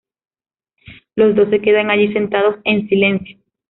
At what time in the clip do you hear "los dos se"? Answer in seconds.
1.15-1.61